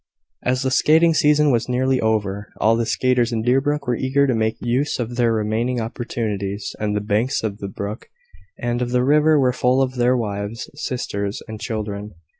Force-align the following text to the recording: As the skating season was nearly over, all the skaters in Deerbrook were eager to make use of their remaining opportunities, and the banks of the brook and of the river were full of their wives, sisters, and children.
As 0.43 0.63
the 0.63 0.71
skating 0.71 1.13
season 1.13 1.51
was 1.51 1.69
nearly 1.69 2.01
over, 2.01 2.51
all 2.59 2.75
the 2.75 2.87
skaters 2.87 3.31
in 3.31 3.43
Deerbrook 3.43 3.85
were 3.85 3.95
eager 3.95 4.25
to 4.25 4.33
make 4.33 4.57
use 4.59 4.97
of 4.97 5.15
their 5.15 5.31
remaining 5.31 5.79
opportunities, 5.79 6.75
and 6.79 6.95
the 6.95 7.01
banks 7.01 7.43
of 7.43 7.59
the 7.59 7.67
brook 7.67 8.09
and 8.57 8.81
of 8.81 8.89
the 8.89 9.03
river 9.03 9.39
were 9.39 9.53
full 9.53 9.79
of 9.79 9.97
their 9.97 10.17
wives, 10.17 10.71
sisters, 10.73 11.43
and 11.47 11.61
children. 11.61 12.15